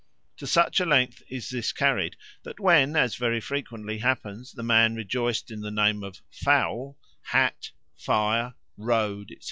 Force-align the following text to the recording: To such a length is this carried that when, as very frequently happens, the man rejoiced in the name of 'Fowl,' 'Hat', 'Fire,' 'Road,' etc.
To 0.37 0.47
such 0.47 0.79
a 0.79 0.85
length 0.87 1.21
is 1.29 1.51
this 1.51 1.71
carried 1.71 2.15
that 2.41 2.59
when, 2.59 2.95
as 2.95 3.17
very 3.17 3.39
frequently 3.39 3.99
happens, 3.99 4.51
the 4.51 4.63
man 4.63 4.95
rejoiced 4.95 5.51
in 5.51 5.61
the 5.61 5.69
name 5.69 6.03
of 6.03 6.23
'Fowl,' 6.31 6.97
'Hat', 7.21 7.69
'Fire,' 7.97 8.55
'Road,' 8.77 9.29
etc. 9.33 9.39